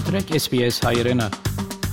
Մտրեք 0.00 0.30
SPS 0.32 0.80
հայրենը։ 0.80 1.28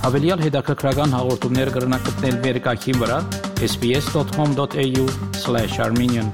Հավելյալ 0.00 0.40
հետաքրքրական 0.40 1.10
հաղորդումներ 1.12 1.68
կգրնակցնել 1.74 2.36
վերկայքին 2.44 3.00
վրա 3.02 3.18
sps.com.au/armenian 3.66 6.30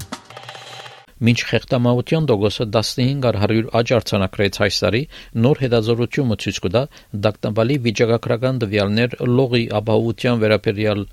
Մինչ 1.27 1.41
խեղտամահության 1.49 2.29
դոգոսը 2.31 2.65
1500 2.77 3.67
աճ 3.81 3.89
արձանագրեց 3.99 4.61
այս 4.69 4.79
տարի, 4.85 5.03
նոր 5.47 5.63
հետազոտությունը 5.65 6.39
ցույց 6.45 6.61
կտա 6.69 6.83
դակտամբալի 7.27 7.81
վիճակագրական 7.89 8.55
տվյալներ 8.63 9.11
լողի 9.35 9.65
ապահովության 9.81 10.41
վերաբերյալ 10.47 11.05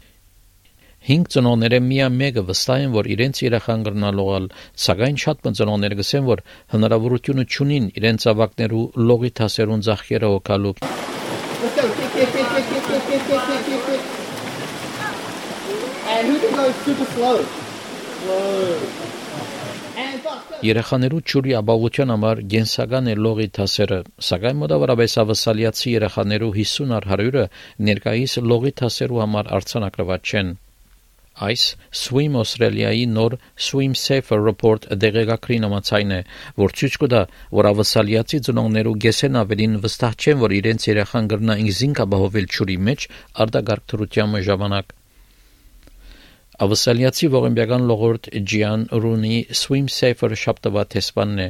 5 1.10 1.30
ծնողները 1.34 1.80
միայն 1.82 2.18
մեկը 2.22 2.44
վստահ 2.50 2.82
են, 2.86 2.92
որ 2.94 3.08
իրենց 3.16 3.42
երեխան 3.42 3.86
կրնա 3.88 4.10
լողալ, 4.18 4.46
սակայն 4.86 5.18
շատ 5.24 5.48
ծնողներ 5.60 5.96
գսեն, 6.02 6.28
որ 6.30 6.44
հնարավորությունը 6.76 7.46
չունին 7.50 7.88
իրենց 8.02 8.28
ավակներու 8.34 8.86
լողի 9.10 9.32
թասերուն 9.42 9.86
slow? 17.16 17.38
Slow. 18.22 19.12
Երեխաներու 20.62 21.20
ճուրի 21.32 21.54
ապահովության 21.58 22.12
համար 22.14 22.42
գենսական 22.54 23.08
է 23.10 23.16
լողի 23.26 23.48
թասերը, 23.58 24.00
սակայն 24.30 24.60
մոտավորապես 24.62 25.16
ավասալիացի 25.24 25.94
երեխաներու 25.96 26.52
50 26.58 26.98
առ 26.98 27.08
100-ը 27.16 27.46
ներկայիս 27.90 28.36
լողի 28.52 28.74
թասերու 28.82 29.24
համար 29.26 29.56
արցանակրված 29.58 30.32
չեն։ 30.32 30.52
Այս 31.40 31.62
Swim 31.96 32.36
Australia-ի 32.36 33.06
նոր 33.08 33.38
Swim 33.56 33.94
Safer 33.96 34.40
Report 34.44 34.88
դեղեկագրի 35.04 35.60
նամացային 35.64 36.12
է, 36.18 36.20
որ 36.60 36.76
ցույց 36.82 36.98
կտա, 37.04 37.22
որ 37.60 37.70
ավասալիացի 37.72 38.40
ծնողներու 38.48 38.96
գեսեն 39.06 39.40
ավելին 39.42 39.78
վստահ 39.86 40.18
չեն, 40.22 40.42
որ 40.44 40.56
իրենց 40.60 40.88
երեխան 40.92 41.30
կրնա 41.32 41.58
ինքզինք 41.64 42.04
ապահովել 42.06 42.50
ճուրի 42.58 42.78
մեջ 42.92 43.08
արտագարկ 43.46 43.88
թրության 43.94 44.38
ժամանակ։ 44.52 44.96
Ավասալիացի 46.62 47.28
ողեմբյական 47.34 47.86
լողորդ 47.90 48.28
Ջիան 48.52 48.82
Ռունի 48.92 49.38
Swim 49.58 49.88
Safer 49.90 50.36
շապտվա 50.38 50.84
տեսփանն 50.94 51.40
է 51.42 51.48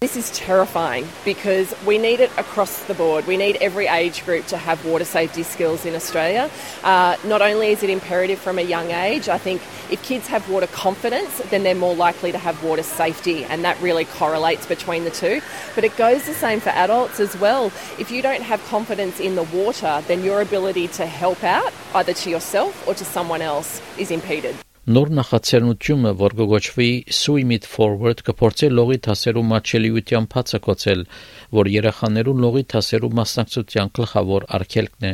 This 0.00 0.16
is 0.16 0.30
terrifying 0.30 1.04
because 1.24 1.74
we 1.84 1.98
need 1.98 2.20
it 2.20 2.30
across 2.38 2.84
the 2.84 2.94
board. 2.94 3.26
We 3.26 3.36
need 3.36 3.56
every 3.56 3.88
age 3.88 4.24
group 4.24 4.46
to 4.46 4.56
have 4.56 4.84
water 4.84 5.04
safety 5.04 5.42
skills 5.42 5.84
in 5.84 5.96
Australia. 5.96 6.48
Uh, 6.84 7.16
not 7.24 7.42
only 7.42 7.72
is 7.72 7.82
it 7.82 7.90
imperative 7.90 8.38
from 8.38 8.58
a 8.58 8.62
young 8.62 8.92
age, 8.92 9.28
I 9.28 9.38
think 9.38 9.62
if 9.90 10.00
kids 10.04 10.28
have 10.28 10.48
water 10.48 10.68
confidence, 10.68 11.38
then 11.50 11.64
they're 11.64 11.74
more 11.74 11.94
likely 11.94 12.30
to 12.30 12.38
have 12.38 12.62
water 12.62 12.84
safety, 12.84 13.44
and 13.44 13.64
that 13.64 13.80
really 13.80 14.04
correlates 14.04 14.66
between 14.66 15.02
the 15.02 15.10
two. 15.10 15.40
But 15.74 15.82
it 15.82 15.96
goes 15.96 16.24
the 16.26 16.34
same 16.34 16.60
for 16.60 16.70
adults 16.70 17.18
as 17.18 17.36
well. 17.38 17.66
If 17.98 18.12
you 18.12 18.22
don't 18.22 18.42
have 18.42 18.64
confidence 18.66 19.18
in 19.18 19.34
the 19.34 19.42
water, 19.42 20.04
then 20.06 20.22
your 20.22 20.40
ability 20.40 20.88
to 20.88 21.06
help 21.06 21.42
out, 21.42 21.72
either 21.94 22.12
to 22.12 22.30
yourself 22.30 22.86
or 22.86 22.94
to 22.94 23.04
someone 23.04 23.42
else, 23.42 23.82
is 23.98 24.12
impeded. 24.12 24.54
Նոր 24.86 25.08
նախաձեռնությունը, 25.18 26.10
որ 26.14 26.34
կոչվի 26.38 26.84
Swim 27.10 27.52
It 27.56 27.64
Forward, 27.66 28.20
կփորձի 28.22 28.68
լողի 28.70 28.98
թասերու 29.02 29.40
մատչելիության 29.50 30.28
բացը 30.30 30.60
կոչել, 30.62 31.00
որ 31.58 31.70
երեխաներու 31.72 32.34
լողի 32.44 32.62
թասերու 32.70 33.10
մասնակցության 33.18 33.90
գլխավոր 33.98 34.46
արգելքն 34.58 35.08
է։ 35.08 35.10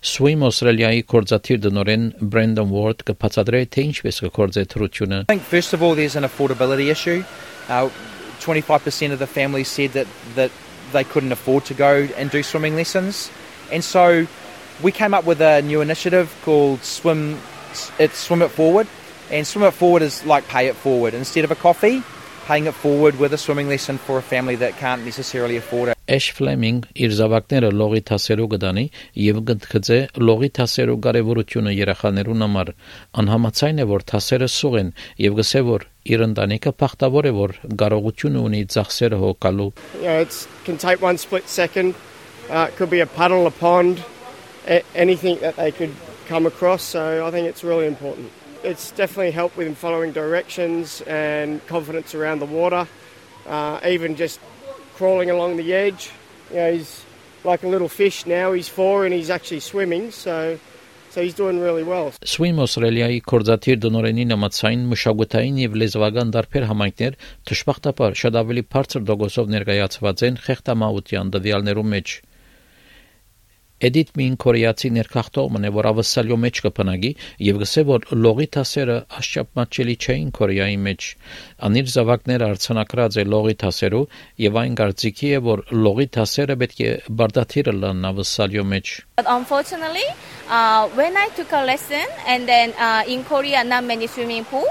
Swim 0.00 0.46
Australia-ի 0.48 1.04
կորզաթիր 1.12 1.60
դնորեն 1.66 2.06
Brandon 2.32 2.72
Ward 2.72 3.04
կբացատրե 3.10 3.60
թե 3.76 3.84
ինչպես 3.90 4.22
կկործե 4.24 4.64
թրությունը։ 4.72 5.20
I 5.28 5.34
think 5.34 5.44
first 5.44 5.76
of 5.76 5.84
all 5.84 5.92
there's 5.92 6.16
an 6.16 6.24
affordability 6.24 6.88
issue. 6.88 7.20
Uh, 7.68 7.90
25% 8.40 9.12
of 9.12 9.18
the 9.18 9.28
families 9.28 9.68
said 9.68 9.92
that 9.92 10.08
that 10.40 10.50
they 10.96 11.04
couldn't 11.04 11.36
afford 11.36 11.68
to 11.68 11.74
go 11.74 12.08
and 12.16 12.30
do 12.30 12.42
swimming 12.42 12.80
lessons. 12.80 13.28
And 13.70 13.84
so 13.84 14.26
we 14.82 14.90
came 14.90 15.12
up 15.12 15.26
with 15.26 15.42
a 15.42 15.60
new 15.60 15.82
initiative 15.82 16.34
called 16.48 16.80
Swim 16.82 17.36
it's 17.98 18.16
Swim 18.16 18.40
It 18.40 18.50
Forward 18.50 18.88
And 19.32 19.46
swim 19.46 19.64
it 19.64 19.72
forward 19.72 20.02
is 20.02 20.24
like 20.26 20.46
pay 20.48 20.66
it 20.68 20.76
forward. 20.76 21.14
Instead 21.14 21.44
of 21.44 21.50
a 21.50 21.54
coffee, 21.54 22.02
paying 22.46 22.66
it 22.66 22.74
forward 22.74 23.18
with 23.18 23.32
a 23.32 23.38
swimming 23.38 23.68
lesson 23.68 23.96
for 23.98 24.18
a 24.18 24.22
family 24.22 24.56
that 24.56 24.76
can't 24.76 25.04
necessarily 25.04 25.56
afford 25.56 25.88
it. 25.88 25.96
Ash 26.08 26.32
Fleming 26.36 26.82
իր 26.98 27.12
զավակները 27.16 27.68
լողի 27.80 28.00
թասերու 28.10 28.46
գտանի 28.54 28.82
եւ 29.24 29.36
գտնքծե 29.50 29.98
լողի 30.28 30.48
թասերու 30.58 30.96
կարեւորությունը 31.06 31.72
երեխաներուն 31.78 32.44
համար 32.44 32.72
անհամացայն 33.22 33.78
է 33.84 33.86
որ 33.92 34.04
թասերը 34.12 34.48
սուղ 34.56 34.76
են 34.82 34.90
եւ 35.26 35.38
գսե 35.40 35.62
որ 35.70 35.86
իր 36.16 36.24
ընտանիքը 36.26 36.72
բախտավոր 36.82 37.30
է 37.30 37.32
որ 37.38 37.54
կարողություն 37.84 38.38
ունի 38.42 38.62
ծախսերը 38.74 39.22
հոգալու 39.22 39.70
You 40.02 40.02
know, 40.10 40.20
it 40.26 40.48
can 40.66 40.76
take 40.76 41.00
one 41.00 41.16
split 41.16 41.48
second. 41.48 41.94
Uh, 42.50 42.66
it 42.68 42.76
could 42.76 42.90
be 42.90 43.00
a 43.00 43.06
puddle, 43.06 43.46
a 43.46 43.54
pond, 43.54 44.02
a- 44.66 44.82
anything 44.94 45.38
that 45.40 45.54
they 45.56 45.70
could 45.70 45.94
come 46.28 46.44
across. 46.46 46.82
So 46.82 47.24
I 47.24 47.30
think 47.30 47.46
it's 47.46 47.62
really 47.62 47.86
important. 47.86 48.28
It's 48.64 48.92
definitely 48.92 49.32
helped 49.32 49.56
with 49.56 49.66
him 49.66 49.74
following 49.74 50.12
directions 50.12 51.02
and 51.02 51.64
confidence 51.66 52.14
around 52.14 52.38
the 52.38 52.46
water. 52.46 52.86
Uh, 53.46 53.80
even 53.86 54.16
just 54.16 54.38
crawling 54.94 55.30
along 55.30 55.56
the 55.56 55.74
edge. 55.74 56.10
You 56.50 56.56
know, 56.56 56.72
he's 56.72 57.04
like 57.44 57.62
a 57.64 57.68
little 57.68 57.88
fish 57.88 58.24
now. 58.26 58.52
He's 58.52 58.68
four 58.68 59.04
and 59.04 59.12
he's 59.12 59.30
actually 59.30 59.60
swimming. 59.60 60.10
So. 60.10 60.58
So 61.12 61.20
he's 61.20 61.34
doing 61.34 61.60
really 61.60 61.82
well. 61.84 62.08
Swim 62.24 62.56
Australia-ի 62.64 63.18
կորզաթիր 63.28 63.82
դնորենի 63.84 64.24
նամացային 64.30 64.86
մշակութային 64.94 65.58
եւ 65.60 65.74
լեզվական 65.82 66.30
դարբեր 66.32 66.64
համայնքներ 66.70 67.18
դժբախտաբար 67.50 68.16
շատ 68.22 68.38
ավելի 68.40 68.62
բարձր 68.72 69.04
դոգոսով 69.10 69.52
ներկայացված 69.52 70.24
են 70.28 70.38
խեղտամահության 70.46 71.34
դվյալներու 71.36 71.84
մեջ։ 71.92 72.14
Էդիթ 73.82 74.10
Մին 74.14 74.34
կորեացի 74.38 74.88
ներքախտողն 74.94 75.64
է, 75.66 75.70
որ 75.74 75.86
ավսալյո 75.90 76.36
մեջ 76.42 76.58
կփնագի 76.66 77.08
եւ 77.42 77.56
գսե 77.62 77.82
որ 77.88 78.04
լողի 78.14 78.46
թասերը 78.54 78.98
աշճապ 79.18 79.48
մատչելի 79.58 79.96
չէին 80.04 80.28
Կորեայի 80.38 80.76
մեջ։ 80.84 81.08
Անիր 81.68 81.90
զավակները 81.94 82.50
արցանակրած 82.54 83.18
է 83.18 83.24
լողի 83.32 83.56
թասերու 83.62 84.04
եւ 84.44 84.60
այն 84.62 84.78
կարծիքի 84.82 85.32
է 85.32 85.42
որ 85.48 85.64
լողի 85.82 86.06
թասերը 86.18 86.58
պետք 86.62 86.84
է 86.86 86.92
բարդաթիրը 87.22 87.74
լան 87.82 88.08
ավսալյո 88.12 88.64
մեջ։ 88.70 88.94
But 89.18 89.26
unfortunately, 89.26 90.06
uh, 90.46 90.86
when 90.94 91.18
I 91.18 91.26
took 91.34 91.50
a 91.50 91.66
lesson 91.66 92.06
and 92.28 92.46
then 92.46 92.70
uh, 92.78 93.02
in 93.08 93.24
Korea 93.24 93.64
not 93.64 93.82
many 93.82 94.06
swimming 94.06 94.44
pool, 94.44 94.70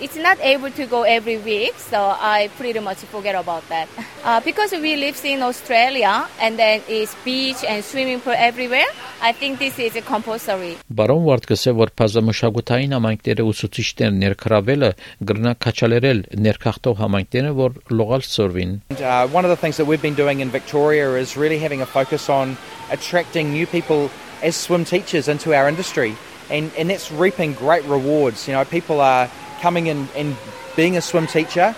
it's 0.00 0.16
not 0.16 0.38
able 0.40 0.70
to 0.70 0.86
go 0.86 1.02
every 1.02 1.38
week, 1.38 1.74
so 1.78 1.98
I 2.18 2.50
pretty 2.58 2.80
much 2.80 2.98
forget 2.98 3.34
about 3.34 3.68
that. 3.68 3.88
Uh, 4.24 4.40
because 4.40 4.72
we 4.72 4.96
live 4.96 5.20
in 5.24 5.42
Australia 5.42 6.26
and 6.40 6.58
then 6.58 6.82
it's 6.88 7.14
beach 7.24 7.62
and 7.62 7.84
swimming 7.84 8.20
pool 8.20 8.34
everywhere, 8.36 8.86
I 9.22 9.32
think 9.32 9.58
this 9.58 9.78
is 9.78 9.94
compulsory. 10.04 10.76
Բարոն 10.90 11.22
Վարդկսը 11.28 11.74
որ 11.78 11.92
բազմամշակութային 12.00 12.94
համայնքները 12.96 13.46
ուսուցիչներ 13.50 14.12
ներքրավելը 14.24 14.90
գրնա 15.30 15.54
քաչալերել 15.64 16.20
ներքախտող 16.46 17.00
համայնքները 17.04 17.54
որ 17.60 17.78
լողալ 17.94 18.26
սորվին։ 18.28 18.74
And, 18.90 19.00
uh, 19.00 19.26
one 19.28 19.44
of 19.44 19.50
the 19.54 19.56
things 19.56 19.76
that 19.78 19.86
we've 19.86 20.02
been 20.02 20.18
doing 20.18 20.40
in 20.40 20.50
Victoria 20.50 21.14
is 21.16 21.36
really 21.36 21.58
having 21.58 21.80
a 21.80 21.86
focus 21.86 22.28
on 22.28 22.56
attracting 22.90 23.52
new 23.52 23.66
people 23.66 24.10
as 24.42 24.56
swim 24.56 24.84
teachers 24.84 25.28
into 25.28 25.54
our 25.54 25.68
industry. 25.68 26.16
And, 26.50 26.70
and 26.76 26.90
that's 26.90 27.10
reaping 27.10 27.54
great 27.54 27.84
rewards. 27.84 28.46
You 28.46 28.52
know, 28.52 28.64
people 28.66 29.00
are 29.00 29.30
coming 29.60 29.86
in 29.86 30.08
and 30.16 30.36
being 30.76 30.96
a 30.96 31.00
swim 31.00 31.26
teacher 31.26 31.74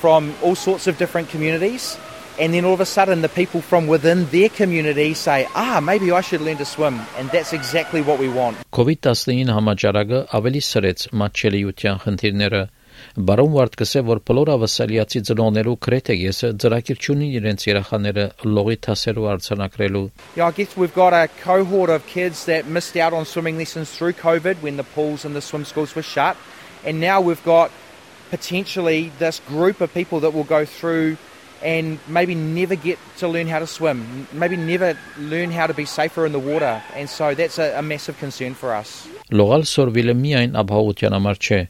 from 0.00 0.34
all 0.42 0.54
sorts 0.54 0.86
of 0.86 0.98
different 0.98 1.28
communities. 1.28 1.98
And 2.40 2.54
then 2.54 2.64
all 2.64 2.72
of 2.72 2.80
a 2.80 2.86
sudden, 2.86 3.20
the 3.20 3.28
people 3.28 3.60
from 3.60 3.86
within 3.86 4.24
their 4.26 4.48
community 4.48 5.12
say, 5.12 5.46
ah, 5.54 5.80
maybe 5.82 6.10
I 6.10 6.22
should 6.22 6.40
learn 6.40 6.56
to 6.56 6.64
swim. 6.64 6.98
And 7.18 7.28
that's 7.30 7.52
exactly 7.52 8.00
what 8.00 8.18
we 8.18 8.28
want. 8.28 8.56
COVID-19 8.72 9.52
համաճարակը 9.52 10.20
ավելի 10.38 10.62
սրեց 10.64 11.08
մատչելիության 11.20 12.00
խնդիրները։ 12.06 12.62
Բարոն 13.28 13.52
Վարդկսը 13.54 14.00
որ 14.08 14.20
բոլոր 14.28 14.50
ավասալիացի 14.54 15.20
ծնողներու 15.28 15.76
գրեթե 15.86 16.16
եսը 16.20 16.50
ծրագիր 16.64 17.00
չունի 17.00 17.28
իրենց 17.40 17.64
երեխաները 17.68 18.24
լողի 18.56 18.76
թասերու 18.86 19.28
արձանագրելու։ 19.34 20.04
Yeah, 20.36 20.46
I 20.46 20.52
guess 20.52 20.76
we've 20.76 20.94
got 20.94 21.12
a 21.12 21.28
cohort 21.42 21.90
of 21.90 22.06
kids 22.06 22.44
that 22.46 22.66
missed 22.66 22.96
out 22.96 23.12
on 23.12 23.24
swimming 23.24 23.58
lessons 23.58 23.90
through 23.90 24.14
COVID 24.20 24.62
when 24.62 24.76
the 24.76 24.84
pools 24.96 25.24
and 25.24 25.34
the 25.34 25.40
swim 25.40 25.64
schools 25.64 25.94
were 25.94 26.04
shut. 26.04 26.36
And 26.84 27.00
now 27.00 27.20
we've 27.20 27.42
got 27.44 27.70
potentially 28.30 29.12
this 29.18 29.40
group 29.40 29.80
of 29.80 29.92
people 29.92 30.20
that 30.20 30.32
will 30.32 30.44
go 30.44 30.64
through 30.64 31.16
and 31.62 31.98
maybe 32.08 32.34
never 32.34 32.74
get 32.74 32.98
to 33.18 33.28
learn 33.28 33.46
how 33.46 33.58
to 33.58 33.66
swim, 33.66 34.26
maybe 34.32 34.56
never 34.56 34.96
learn 35.18 35.50
how 35.50 35.66
to 35.66 35.74
be 35.74 35.84
safer 35.84 36.24
in 36.24 36.32
the 36.32 36.38
water. 36.38 36.82
And 36.94 37.08
so 37.08 37.34
that's 37.34 37.58
a, 37.58 37.78
a 37.78 37.82
massive 37.82 38.18
concern 38.18 38.54
for 38.54 38.72
us. 38.74 39.06
Լողալ 39.30 39.66
սորվիլը 39.68 40.14
միայն 40.16 40.56
ապահովության 40.62 41.14
համար 41.18 41.38
չէ։ 41.38 41.60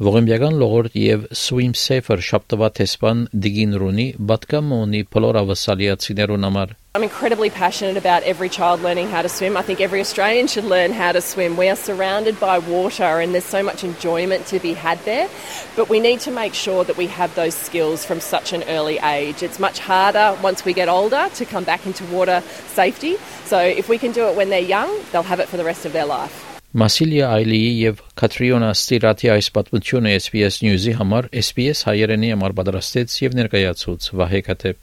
Ողեմբյական 0.00 0.54
լողորդ 0.56 0.94
եւ 0.96 1.24
Swim 1.36 1.74
Safer 1.76 2.22
շապտվա 2.24 2.68
տեսփան 2.78 3.18
Դիգին 3.44 3.74
Ռունի 3.82 4.06
բատկամոնի 4.30 5.02
փլորավասալիացիներուն 5.12 6.46
համար 6.48 6.72
I'm 6.92 7.04
incredibly 7.04 7.50
passionate 7.50 7.96
about 7.96 8.24
every 8.24 8.48
child 8.48 8.80
learning 8.80 9.10
how 9.10 9.22
to 9.22 9.28
swim. 9.28 9.56
I 9.56 9.62
think 9.62 9.80
every 9.80 10.00
Australian 10.00 10.48
should 10.48 10.64
learn 10.64 10.92
how 10.92 11.12
to 11.12 11.20
swim. 11.20 11.56
We 11.56 11.68
are 11.68 11.76
surrounded 11.76 12.40
by 12.40 12.58
water 12.58 13.20
and 13.20 13.32
there's 13.32 13.44
so 13.44 13.62
much 13.62 13.84
enjoyment 13.84 14.46
to 14.46 14.58
be 14.58 14.72
had 14.72 14.98
there. 15.04 15.28
But 15.76 15.88
we 15.88 16.00
need 16.00 16.20
to 16.20 16.32
make 16.32 16.52
sure 16.52 16.82
that 16.82 16.96
we 16.96 17.06
have 17.06 17.32
those 17.36 17.54
skills 17.54 18.04
from 18.04 18.20
such 18.20 18.52
an 18.52 18.64
early 18.64 18.98
age. 18.98 19.44
It's 19.44 19.60
much 19.60 19.78
harder 19.78 20.36
once 20.42 20.64
we 20.64 20.72
get 20.72 20.88
older 20.88 21.28
to 21.34 21.44
come 21.44 21.62
back 21.62 21.86
into 21.86 22.04
water 22.06 22.42
safety. 22.68 23.18
So 23.44 23.58
if 23.60 23.88
we 23.88 23.98
can 23.98 24.10
do 24.10 24.26
it 24.26 24.34
when 24.34 24.48
they're 24.48 24.60
young, 24.60 24.90
they'll 25.12 25.22
have 25.22 25.38
it 25.40 25.48
for 25.48 25.58
the 25.58 25.64
rest 25.64 25.86
of 25.86 25.92
their 25.92 26.06
life. 26.06 26.53
Մասիլիա 26.75 27.27
Այլիի 27.31 27.67
եւ 27.79 27.99
Կատրիոնա 28.19 28.69
Ստիրատի 28.75 29.29
այս 29.31 29.47
պատմությունը 29.55 30.11
SPS 30.19 30.57
News-ի 30.65 30.95
համար 30.99 31.29
SPS 31.39 31.83
հայերենի 31.87 32.31
համար 32.33 32.55
պատրաստեց 32.57 33.15
եւ 33.21 33.37
ներկայացուց 33.39 34.07
Վահե 34.19 34.41
Կատեփ 34.49 34.81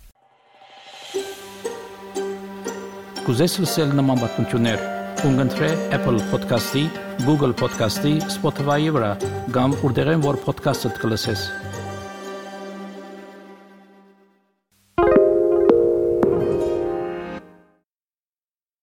Կուզես 3.26 3.58
լսել 3.64 3.92
նման 3.98 4.22
բանություններ, 4.22 4.86
կընտրե 5.20 5.68
Apple 5.98 6.24
Podcast-ի, 6.32 6.86
Google 7.26 7.52
Podcast-ի, 7.60 8.14
Spotify-ի 8.38 8.96
վրա, 8.96 9.12
կամ 9.58 9.76
որտեղեն 9.84 10.24
որ 10.24 10.40
podcast-ը 10.48 10.96
դուք 10.96 11.06
լսես։ 11.12 11.44